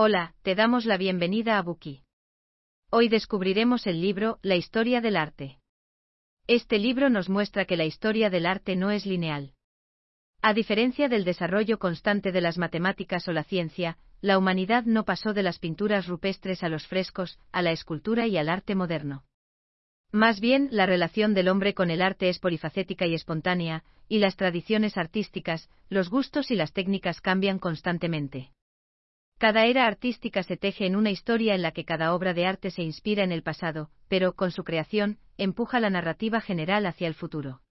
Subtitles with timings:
[0.00, 2.04] Hola, te damos la bienvenida a Buki.
[2.88, 5.58] Hoy descubriremos el libro La historia del arte.
[6.46, 9.54] Este libro nos muestra que la historia del arte no es lineal.
[10.40, 15.32] A diferencia del desarrollo constante de las matemáticas o la ciencia, la humanidad no pasó
[15.34, 19.24] de las pinturas rupestres a los frescos, a la escultura y al arte moderno.
[20.12, 24.36] Más bien, la relación del hombre con el arte es polifacética y espontánea, y las
[24.36, 28.52] tradiciones artísticas, los gustos y las técnicas cambian constantemente.
[29.38, 32.72] Cada era artística se teje en una historia en la que cada obra de arte
[32.72, 37.14] se inspira en el pasado, pero, con su creación, empuja la narrativa general hacia el
[37.14, 37.62] futuro.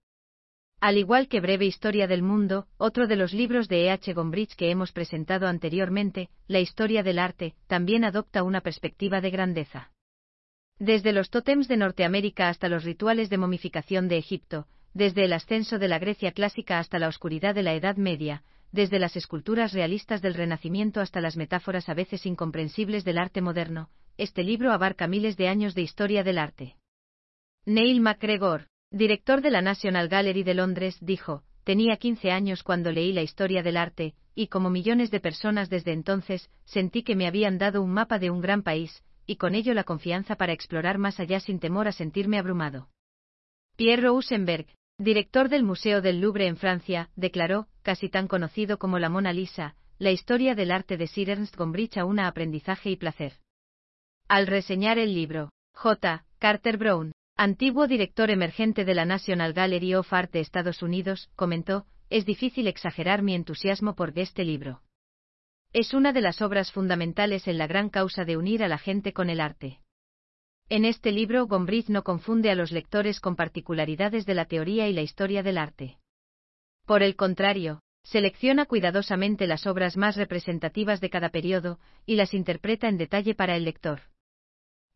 [0.80, 3.90] Al igual que Breve Historia del Mundo, otro de los libros de E.
[3.90, 4.14] H.
[4.14, 9.90] Gombrich que hemos presentado anteriormente, La Historia del Arte, también adopta una perspectiva de grandeza.
[10.78, 15.78] Desde los tótems de Norteamérica hasta los rituales de momificación de Egipto, desde el ascenso
[15.78, 20.20] de la Grecia clásica hasta la oscuridad de la Edad Media, desde las esculturas realistas
[20.22, 25.36] del Renacimiento hasta las metáforas a veces incomprensibles del arte moderno, este libro abarca miles
[25.36, 26.76] de años de historia del arte.
[27.64, 33.12] Neil MacGregor, director de la National Gallery de Londres, dijo, tenía 15 años cuando leí
[33.12, 37.58] la historia del arte, y como millones de personas desde entonces, sentí que me habían
[37.58, 41.20] dado un mapa de un gran país, y con ello la confianza para explorar más
[41.20, 42.88] allá sin temor a sentirme abrumado.
[43.76, 44.66] Pierre Rosenberg,
[44.98, 49.76] director del Museo del Louvre en Francia, declaró, casi tan conocido como la Mona Lisa,
[49.98, 53.34] la historia del arte de Sir Ernst Gombrich a una aprendizaje y placer.
[54.26, 56.24] Al reseñar el libro, J.
[56.38, 61.86] Carter Brown, antiguo director emergente de la National Gallery of Art de Estados Unidos, comentó,
[62.10, 64.82] es difícil exagerar mi entusiasmo por este libro.
[65.72, 69.12] Es una de las obras fundamentales en la gran causa de unir a la gente
[69.12, 69.80] con el arte.
[70.70, 74.92] En este libro, Gombrich no confunde a los lectores con particularidades de la teoría y
[74.92, 75.96] la historia del arte.
[76.84, 82.88] Por el contrario, selecciona cuidadosamente las obras más representativas de cada periodo y las interpreta
[82.88, 84.02] en detalle para el lector.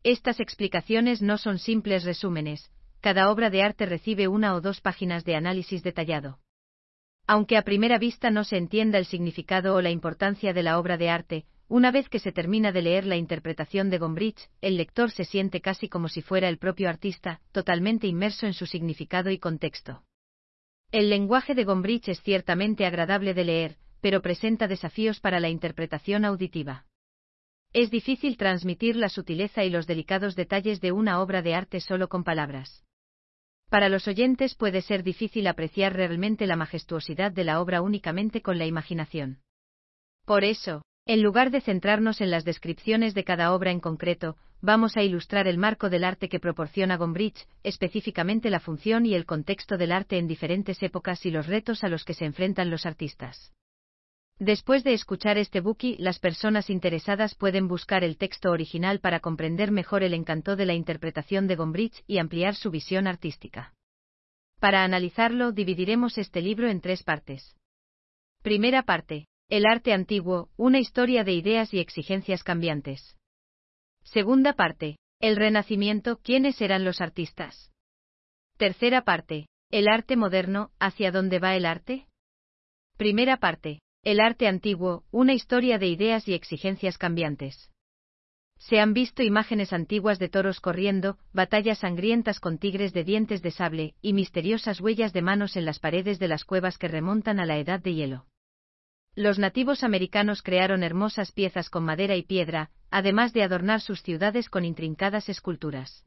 [0.03, 5.25] Estas explicaciones no son simples resúmenes, cada obra de arte recibe una o dos páginas
[5.25, 6.39] de análisis detallado.
[7.25, 10.97] Aunque a primera vista no se entienda el significado o la importancia de la obra
[10.97, 15.09] de arte, una vez que se termina de leer la interpretación de Gombrich, el lector
[15.09, 19.39] se siente casi como si fuera el propio artista, totalmente inmerso en su significado y
[19.39, 20.03] contexto.
[20.91, 26.25] El lenguaje de Gombrich es ciertamente agradable de leer, pero presenta desafíos para la interpretación
[26.25, 26.85] auditiva.
[27.73, 32.07] Es difícil transmitir la sutileza y los delicados detalles de una obra de arte solo
[32.07, 32.85] con palabras.
[33.71, 38.59] Para los oyentes puede ser difícil apreciar realmente la majestuosidad de la obra únicamente con
[38.59, 39.39] la imaginación.
[40.25, 44.95] Por eso, en lugar de centrarnos en las descripciones de cada obra en concreto, vamos
[44.95, 49.77] a ilustrar el marco del arte que proporciona Gombrich, específicamente la función y el contexto
[49.77, 53.53] del arte en diferentes épocas y los retos a los que se enfrentan los artistas.
[54.39, 59.71] Después de escuchar este bookie, las personas interesadas pueden buscar el texto original para comprender
[59.71, 63.73] mejor el encanto de la interpretación de Gombrich y ampliar su visión artística.
[64.59, 67.55] Para analizarlo, dividiremos este libro en tres partes.
[68.41, 69.27] Primera parte.
[69.53, 73.15] El arte antiguo, una historia de ideas y exigencias cambiantes.
[74.03, 74.97] Segunda parte.
[75.19, 77.71] El Renacimiento, ¿quiénes eran los artistas?
[78.57, 79.45] Tercera parte.
[79.69, 82.07] El arte moderno, ¿hacia dónde va el arte?
[82.97, 83.81] Primera parte.
[84.01, 87.69] El arte antiguo, una historia de ideas y exigencias cambiantes.
[88.57, 93.51] Se han visto imágenes antiguas de toros corriendo, batallas sangrientas con tigres de dientes de
[93.51, 97.45] sable, y misteriosas huellas de manos en las paredes de las cuevas que remontan a
[97.45, 98.25] la edad de hielo.
[99.15, 104.49] Los nativos americanos crearon hermosas piezas con madera y piedra, además de adornar sus ciudades
[104.49, 106.03] con intrincadas esculturas.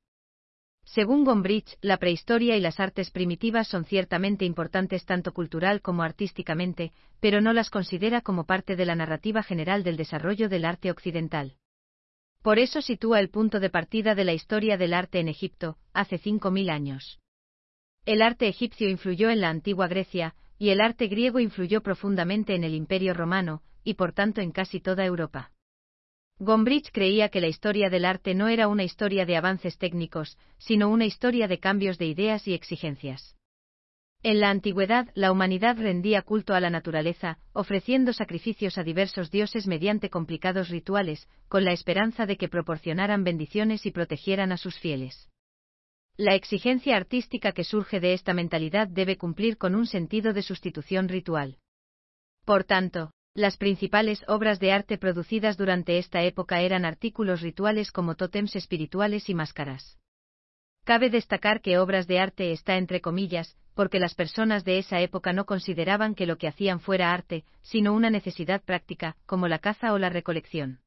[0.84, 6.92] Según Gombrich, la prehistoria y las artes primitivas son ciertamente importantes tanto cultural como artísticamente,
[7.20, 11.56] pero no las considera como parte de la narrativa general del desarrollo del arte occidental.
[12.42, 16.18] Por eso sitúa el punto de partida de la historia del arte en Egipto, hace
[16.20, 17.20] 5.000 años.
[18.04, 22.64] El arte egipcio influyó en la antigua Grecia, y el arte griego influyó profundamente en
[22.64, 25.52] el Imperio romano, y por tanto en casi toda Europa.
[26.38, 30.90] Gombrich creía que la historia del arte no era una historia de avances técnicos, sino
[30.90, 33.36] una historia de cambios de ideas y exigencias.
[34.22, 39.66] En la antigüedad, la humanidad rendía culto a la naturaleza, ofreciendo sacrificios a diversos dioses
[39.66, 45.30] mediante complicados rituales, con la esperanza de que proporcionaran bendiciones y protegieran a sus fieles.
[46.18, 51.08] La exigencia artística que surge de esta mentalidad debe cumplir con un sentido de sustitución
[51.10, 51.58] ritual.
[52.46, 58.14] Por tanto, las principales obras de arte producidas durante esta época eran artículos rituales como
[58.14, 59.98] tótems espirituales y máscaras.
[60.84, 65.34] Cabe destacar que obras de arte está entre comillas, porque las personas de esa época
[65.34, 69.92] no consideraban que lo que hacían fuera arte, sino una necesidad práctica, como la caza
[69.92, 70.80] o la recolección.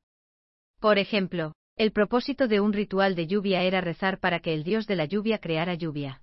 [0.80, 4.86] Por ejemplo, el propósito de un ritual de lluvia era rezar para que el dios
[4.86, 6.22] de la lluvia creara lluvia.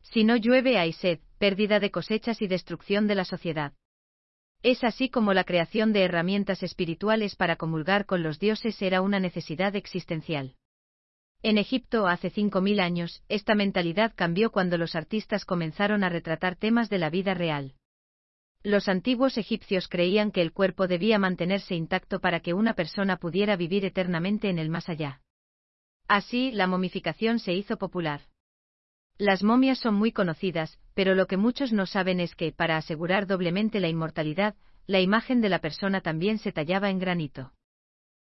[0.00, 3.74] Si no llueve hay sed, pérdida de cosechas y destrucción de la sociedad.
[4.62, 9.20] Es así como la creación de herramientas espirituales para comulgar con los dioses era una
[9.20, 10.56] necesidad existencial.
[11.42, 16.88] En Egipto hace 5.000 años, esta mentalidad cambió cuando los artistas comenzaron a retratar temas
[16.88, 17.74] de la vida real.
[18.64, 23.56] Los antiguos egipcios creían que el cuerpo debía mantenerse intacto para que una persona pudiera
[23.56, 25.20] vivir eternamente en el más allá.
[26.06, 28.20] Así, la momificación se hizo popular.
[29.18, 33.26] Las momias son muy conocidas, pero lo que muchos no saben es que, para asegurar
[33.26, 34.54] doblemente la inmortalidad,
[34.86, 37.52] la imagen de la persona también se tallaba en granito.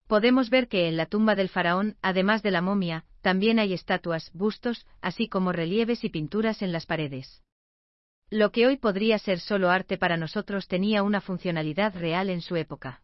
[0.08, 4.32] Podemos ver que en la tumba del faraón, además de la momia, también hay estatuas,
[4.34, 7.44] bustos, así como relieves y pinturas en las paredes.
[8.32, 12.56] Lo que hoy podría ser solo arte para nosotros tenía una funcionalidad real en su
[12.56, 13.02] época.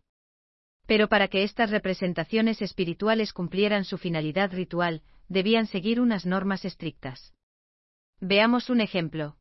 [0.85, 7.33] Pero para que estas representaciones espirituales cumplieran su finalidad ritual, debían seguir unas normas estrictas.
[8.19, 9.37] Veamos un ejemplo.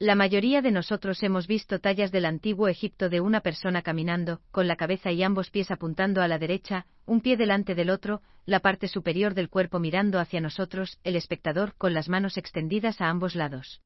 [0.00, 4.66] La mayoría de nosotros hemos visto tallas del antiguo Egipto de una persona caminando, con
[4.66, 8.60] la cabeza y ambos pies apuntando a la derecha, un pie delante del otro, la
[8.60, 13.36] parte superior del cuerpo mirando hacia nosotros, el espectador con las manos extendidas a ambos
[13.36, 13.80] lados.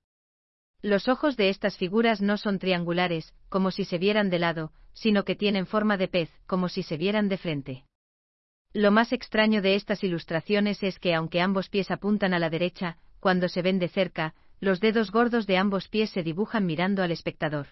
[0.83, 5.25] Los ojos de estas figuras no son triangulares, como si se vieran de lado, sino
[5.25, 7.85] que tienen forma de pez, como si se vieran de frente.
[8.73, 12.99] Lo más extraño de estas ilustraciones es que aunque ambos pies apuntan a la derecha,
[13.21, 17.13] cuando se ven de cerca, los dedos gordos de ambos pies se dibujan mirando al
[17.13, 17.69] espectador.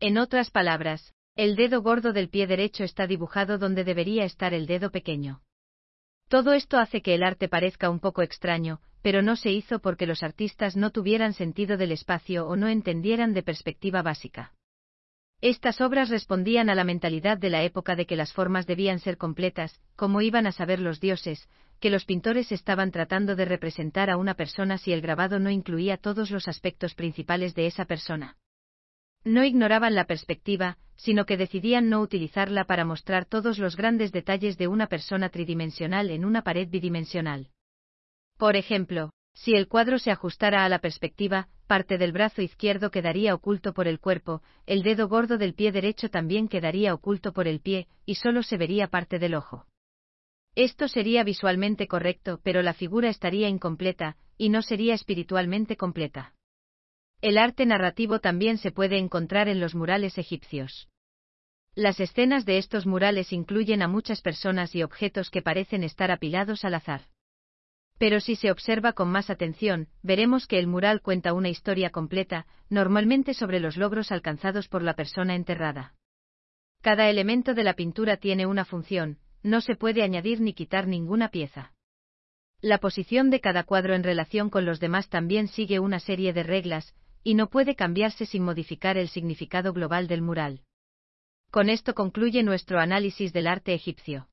[0.00, 4.66] En otras palabras, el dedo gordo del pie derecho está dibujado donde debería estar el
[4.66, 5.40] dedo pequeño.
[6.28, 10.06] Todo esto hace que el arte parezca un poco extraño, pero no se hizo porque
[10.06, 14.52] los artistas no tuvieran sentido del espacio o no entendieran de perspectiva básica.
[15.40, 19.16] Estas obras respondían a la mentalidad de la época de que las formas debían ser
[19.16, 21.48] completas, como iban a saber los dioses,
[21.80, 25.96] que los pintores estaban tratando de representar a una persona si el grabado no incluía
[25.96, 28.36] todos los aspectos principales de esa persona.
[29.24, 34.58] No ignoraban la perspectiva, sino que decidían no utilizarla para mostrar todos los grandes detalles
[34.58, 37.50] de una persona tridimensional en una pared bidimensional.
[38.36, 43.34] Por ejemplo, si el cuadro se ajustara a la perspectiva, parte del brazo izquierdo quedaría
[43.34, 47.60] oculto por el cuerpo, el dedo gordo del pie derecho también quedaría oculto por el
[47.60, 49.66] pie, y solo se vería parte del ojo.
[50.56, 56.34] Esto sería visualmente correcto, pero la figura estaría incompleta, y no sería espiritualmente completa.
[57.20, 60.88] El arte narrativo también se puede encontrar en los murales egipcios.
[61.74, 66.64] Las escenas de estos murales incluyen a muchas personas y objetos que parecen estar apilados
[66.64, 67.02] al azar.
[67.98, 72.46] Pero si se observa con más atención, veremos que el mural cuenta una historia completa,
[72.68, 75.94] normalmente sobre los logros alcanzados por la persona enterrada.
[76.82, 81.30] Cada elemento de la pintura tiene una función, no se puede añadir ni quitar ninguna
[81.30, 81.72] pieza.
[82.60, 86.44] La posición de cada cuadro en relación con los demás también sigue una serie de
[86.44, 90.62] reglas, y no puede cambiarse sin modificar el significado global del mural.
[91.50, 94.28] Con esto concluye nuestro análisis del arte egipcio.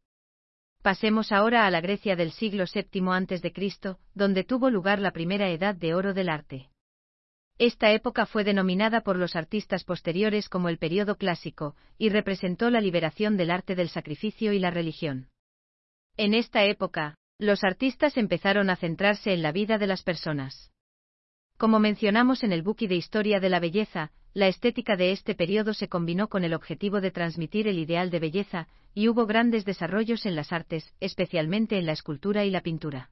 [0.81, 5.73] Pasemos ahora a la Grecia del siglo VII a.C., donde tuvo lugar la primera edad
[5.73, 6.69] de oro del arte.
[7.57, 12.81] Esta época fue denominada por los artistas posteriores como el período clásico, y representó la
[12.81, 15.29] liberación del arte del sacrificio y la religión.
[16.17, 20.71] En esta época, los artistas empezaron a centrarse en la vida de las personas.
[21.57, 25.73] Como mencionamos en el Buki de Historia de la Belleza, la estética de este periodo
[25.73, 30.25] se combinó con el objetivo de transmitir el ideal de belleza, y hubo grandes desarrollos
[30.25, 33.11] en las artes, especialmente en la escultura y la pintura.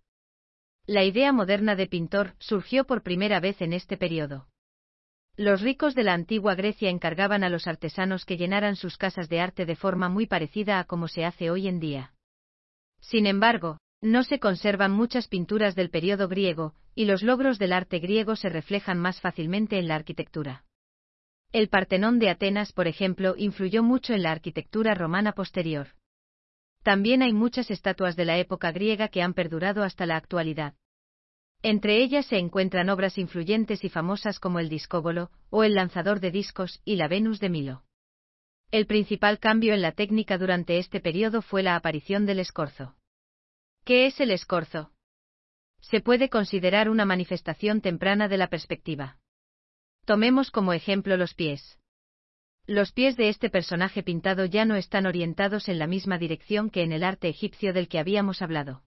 [0.85, 4.47] La idea moderna de pintor surgió por primera vez en este periodo.
[5.38, 9.39] Los ricos de la antigua Grecia encargaban a los artesanos que llenaran sus casas de
[9.39, 12.13] arte de forma muy parecida a como se hace hoy en día.
[13.00, 18.00] Sin embargo, no se conservan muchas pinturas del periodo griego, y los logros del arte
[18.00, 20.65] griego se reflejan más fácilmente en la arquitectura.
[21.53, 25.88] El Partenón de Atenas, por ejemplo, influyó mucho en la arquitectura romana posterior.
[26.83, 30.74] También hay muchas estatuas de la época griega que han perdurado hasta la actualidad.
[31.62, 36.31] Entre ellas se encuentran obras influyentes y famosas como el discóbolo, o el lanzador de
[36.31, 37.83] discos, y la Venus de Milo.
[38.69, 42.95] El principal cambio en la técnica durante este periodo fue la aparición del escorzo.
[43.86, 44.92] ¿Qué es el escorzo?
[45.82, 49.18] Se puede considerar una manifestación temprana de la perspectiva.
[50.06, 51.80] Tomemos como ejemplo los pies.
[52.66, 56.84] Los pies de este personaje pintado ya no están orientados en la misma dirección que
[56.84, 58.84] en el arte egipcio del que habíamos hablado.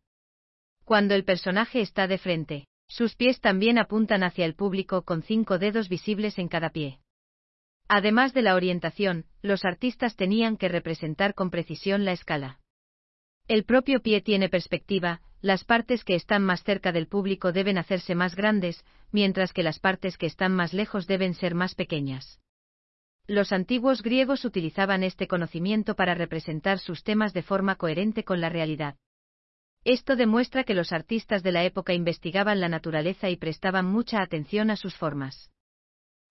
[0.86, 5.58] Cuando el personaje está de frente, sus pies también apuntan hacia el público con cinco
[5.58, 7.00] dedos visibles en cada pie.
[7.86, 12.60] Además de la orientación, los artistas tenían que representar con precisión la escala.
[13.48, 18.16] El propio pie tiene perspectiva, las partes que están más cerca del público deben hacerse
[18.16, 22.40] más grandes, mientras que las partes que están más lejos deben ser más pequeñas.
[23.28, 28.48] Los antiguos griegos utilizaban este conocimiento para representar sus temas de forma coherente con la
[28.48, 28.96] realidad.
[29.84, 34.70] Esto demuestra que los artistas de la época investigaban la naturaleza y prestaban mucha atención
[34.70, 35.52] a sus formas.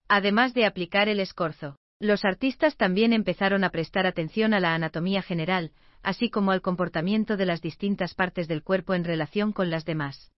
[0.08, 5.22] Además de aplicar el escorzo, los artistas también empezaron a prestar atención a la anatomía
[5.22, 5.72] general,
[6.06, 10.30] así como al comportamiento de las distintas partes del cuerpo en relación con las demás.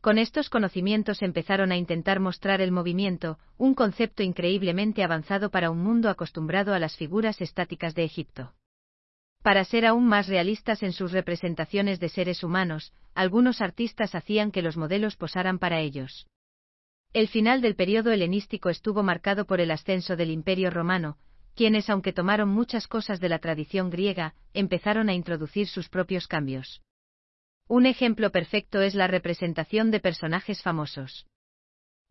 [0.00, 5.78] Con estos conocimientos empezaron a intentar mostrar el movimiento, un concepto increíblemente avanzado para un
[5.78, 8.52] mundo acostumbrado a las figuras estáticas de Egipto.
[9.44, 14.60] Para ser aún más realistas en sus representaciones de seres humanos, algunos artistas hacían que
[14.60, 16.26] los modelos posaran para ellos.
[17.12, 21.16] El final del periodo helenístico estuvo marcado por el ascenso del Imperio romano,
[21.60, 26.80] quienes, aunque tomaron muchas cosas de la tradición griega, empezaron a introducir sus propios cambios.
[27.68, 31.26] Un ejemplo perfecto es la representación de personajes famosos.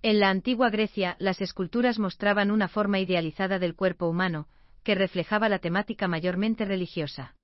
[0.04, 4.48] En la antigua Grecia, las esculturas mostraban una forma idealizada del cuerpo humano,
[4.84, 7.36] que reflejaba la temática mayormente religiosa.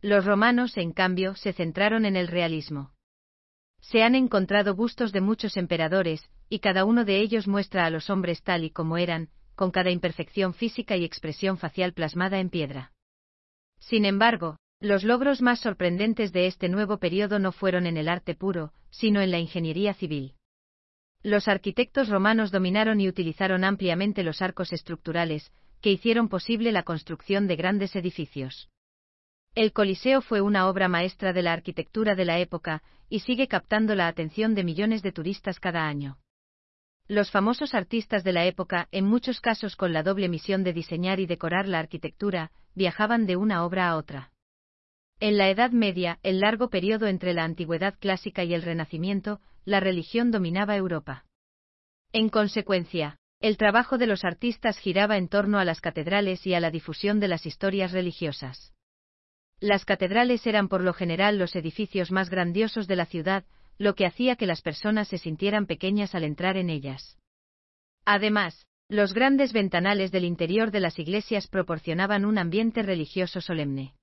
[0.00, 2.94] Los romanos, en cambio, se centraron en el realismo.
[3.82, 8.08] Se han encontrado bustos de muchos emperadores, y cada uno de ellos muestra a los
[8.08, 9.28] hombres tal y como eran,
[9.58, 12.92] con cada imperfección física y expresión facial plasmada en piedra.
[13.80, 18.36] Sin embargo, los logros más sorprendentes de este nuevo periodo no fueron en el arte
[18.36, 20.34] puro, sino en la ingeniería civil.
[21.24, 25.50] Los arquitectos romanos dominaron y utilizaron ampliamente los arcos estructurales,
[25.80, 28.68] que hicieron posible la construcción de grandes edificios.
[29.56, 33.96] El Coliseo fue una obra maestra de la arquitectura de la época, y sigue captando
[33.96, 36.18] la atención de millones de turistas cada año.
[37.08, 41.20] Los famosos artistas de la época, en muchos casos con la doble misión de diseñar
[41.20, 44.30] y decorar la arquitectura, viajaban de una obra a otra.
[45.18, 49.80] En la Edad Media, el largo periodo entre la Antigüedad clásica y el Renacimiento, la
[49.80, 51.24] religión dominaba Europa.
[52.12, 56.60] En consecuencia, el trabajo de los artistas giraba en torno a las catedrales y a
[56.60, 58.74] la difusión de las historias religiosas.
[59.60, 63.44] Las catedrales eran por lo general los edificios más grandiosos de la ciudad,
[63.78, 67.16] lo que hacía que las personas se sintieran pequeñas al entrar en ellas.
[68.04, 73.94] Además, los grandes ventanales del interior de las iglesias proporcionaban un ambiente religioso solemne.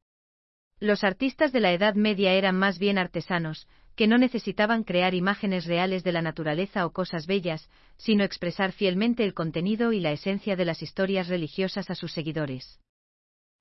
[0.80, 5.66] Los artistas de la Edad Media eran más bien artesanos, que no necesitaban crear imágenes
[5.66, 10.56] reales de la naturaleza o cosas bellas, sino expresar fielmente el contenido y la esencia
[10.56, 12.80] de las historias religiosas a sus seguidores.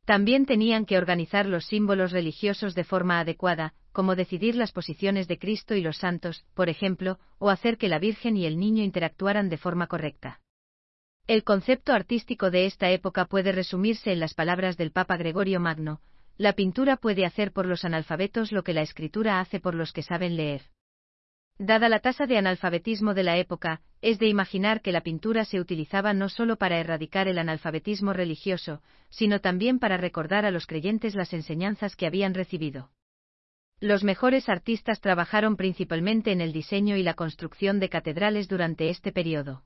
[0.05, 5.39] También tenían que organizar los símbolos religiosos de forma adecuada, como decidir las posiciones de
[5.39, 9.49] Cristo y los santos, por ejemplo, o hacer que la Virgen y el niño interactuaran
[9.49, 10.41] de forma correcta.
[11.29, 16.01] El concepto artístico de esta época puede resumirse en las palabras del Papa Gregorio Magno,
[16.37, 20.03] la pintura puede hacer por los analfabetos lo que la escritura hace por los que
[20.03, 20.63] saben leer.
[21.57, 25.61] Dada la tasa de analfabetismo de la época, es de imaginar que la pintura se
[25.61, 31.15] utilizaba no solo para erradicar el analfabetismo religioso, sino también para recordar a los creyentes
[31.15, 32.91] las enseñanzas que habían recibido.
[33.85, 39.13] Los mejores artistas trabajaron principalmente en el diseño y la construcción de catedrales durante este
[39.13, 39.63] periodo.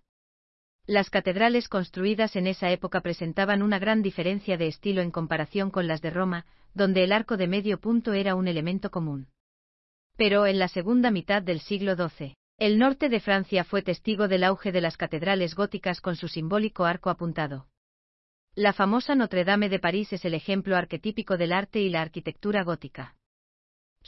[0.86, 5.86] Las catedrales construidas en esa época presentaban una gran diferencia de estilo en comparación con
[5.86, 9.28] las de Roma, donde el arco de medio punto era un elemento común.
[10.16, 14.42] Pero en la segunda mitad del siglo XII, el norte de Francia fue testigo del
[14.42, 17.68] auge de las catedrales góticas con su simbólico arco apuntado.
[18.56, 22.64] La famosa Notre Dame de París es el ejemplo arquetípico del arte y la arquitectura
[22.64, 23.14] gótica.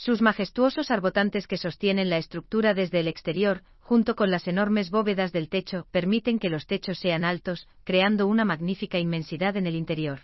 [0.02, 5.30] Sus majestuosos arbotantes que sostienen la estructura desde el exterior, junto con las enormes bóvedas
[5.30, 10.20] del techo, permiten que los techos sean altos, creando una magnífica inmensidad en el interior.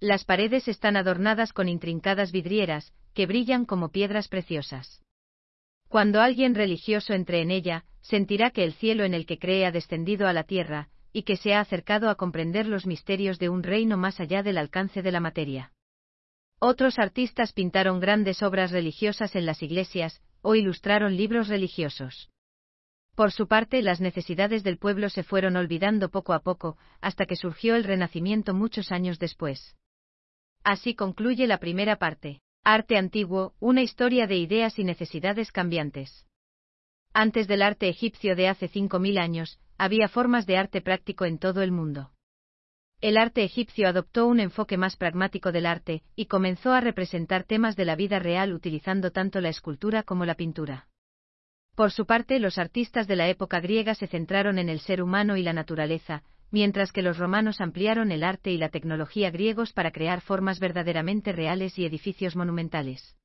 [0.00, 5.00] Las paredes están adornadas con intrincadas vidrieras, que brillan como piedras preciosas.
[5.88, 9.72] Cuando alguien religioso entre en ella, sentirá que el cielo en el que cree ha
[9.72, 13.62] descendido a la tierra, y que se ha acercado a comprender los misterios de un
[13.62, 15.72] reino más allá del alcance de la materia.
[16.58, 22.30] Otros artistas pintaron grandes obras religiosas en las iglesias, o ilustraron libros religiosos.
[23.14, 27.36] Por su parte, las necesidades del pueblo se fueron olvidando poco a poco, hasta que
[27.36, 29.76] surgió el Renacimiento muchos años después.
[30.64, 32.40] Así concluye la primera parte.
[32.64, 36.26] Arte antiguo, una historia de ideas y necesidades cambiantes.
[37.12, 41.62] Antes del arte egipcio de hace 5.000 años, había formas de arte práctico en todo
[41.62, 42.13] el mundo.
[43.00, 47.76] El arte egipcio adoptó un enfoque más pragmático del arte, y comenzó a representar temas
[47.76, 50.88] de la vida real utilizando tanto la escultura como la pintura.
[51.74, 55.36] Por su parte, los artistas de la época griega se centraron en el ser humano
[55.36, 59.90] y la naturaleza, mientras que los romanos ampliaron el arte y la tecnología griegos para
[59.90, 63.16] crear formas verdaderamente reales y edificios monumentales.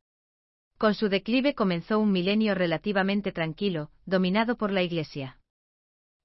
[0.79, 5.38] Con su declive comenzó un milenio relativamente tranquilo, dominado por la Iglesia.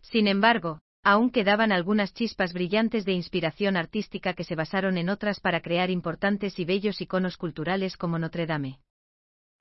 [0.01, 5.39] Sin embargo, aún quedaban algunas chispas brillantes de inspiración artística que se basaron en otras
[5.39, 8.81] para crear importantes y bellos iconos culturales como Notre Dame.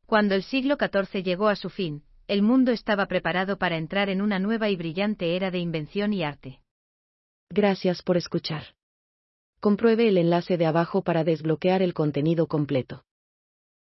[0.06, 4.22] Cuando el siglo XIV llegó a su fin, el mundo estaba preparado para entrar en
[4.22, 6.62] una nueva y brillante era de invención y arte.
[7.50, 8.64] Gracias por escuchar.
[9.60, 13.04] Compruebe el enlace de abajo para desbloquear el contenido completo.